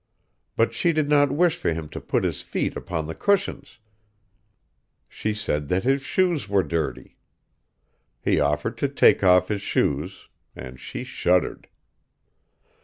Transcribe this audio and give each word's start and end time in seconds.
But 0.55 0.73
she 0.73 0.93
did 0.93 1.07
not 1.09 1.31
wish 1.31 1.55
for 1.57 1.73
him 1.73 1.87
to 1.89 2.01
put 2.01 2.23
his 2.23 2.41
feet 2.41 2.75
upon 2.75 3.05
the 3.05 3.13
cushions; 3.13 3.77
she 5.07 5.31
said 5.31 5.67
that 5.67 5.83
his 5.83 6.01
shoes 6.01 6.49
were 6.49 6.63
dirty. 6.63 7.19
He 8.19 8.39
offered 8.39 8.79
to 8.79 8.89
take 8.89 9.23
off 9.23 9.49
his 9.49 9.61
shoes; 9.61 10.27
and 10.55 10.79
she 10.79 11.03
shuddered.... 11.03 11.67